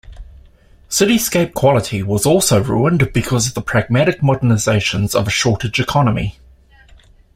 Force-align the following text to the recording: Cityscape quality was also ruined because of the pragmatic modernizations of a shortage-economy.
Cityscape 0.89 1.53
quality 1.53 2.01
was 2.01 2.25
also 2.25 2.59
ruined 2.63 3.13
because 3.13 3.45
of 3.47 3.53
the 3.53 3.61
pragmatic 3.61 4.21
modernizations 4.21 5.13
of 5.13 5.27
a 5.27 5.29
shortage-economy. 5.29 6.39